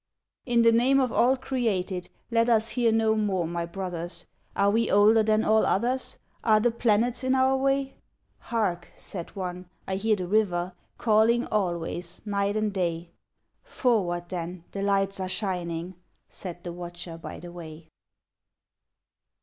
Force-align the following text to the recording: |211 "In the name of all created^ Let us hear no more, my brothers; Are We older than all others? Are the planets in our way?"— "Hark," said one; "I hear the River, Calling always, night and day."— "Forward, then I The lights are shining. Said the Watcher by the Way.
|211 0.47 0.53
"In 0.55 0.61
the 0.63 0.71
name 0.71 0.99
of 0.99 1.11
all 1.11 1.37
created^ 1.37 2.09
Let 2.31 2.49
us 2.49 2.71
hear 2.71 2.91
no 2.91 3.15
more, 3.15 3.45
my 3.45 3.67
brothers; 3.67 4.25
Are 4.55 4.71
We 4.71 4.89
older 4.89 5.21
than 5.21 5.43
all 5.43 5.63
others? 5.63 6.17
Are 6.43 6.59
the 6.59 6.71
planets 6.71 7.23
in 7.23 7.35
our 7.35 7.55
way?"— 7.55 7.93
"Hark," 8.49 8.87
said 8.95 9.35
one; 9.35 9.69
"I 9.87 9.97
hear 9.97 10.15
the 10.15 10.25
River, 10.25 10.73
Calling 10.97 11.45
always, 11.45 12.19
night 12.25 12.57
and 12.57 12.73
day."— 12.73 13.11
"Forward, 13.63 14.29
then 14.29 14.63
I 14.69 14.69
The 14.71 14.81
lights 14.81 15.19
are 15.19 15.29
shining. 15.29 15.93
Said 16.27 16.63
the 16.63 16.73
Watcher 16.73 17.19
by 17.19 17.39
the 17.39 17.51
Way. 17.51 17.87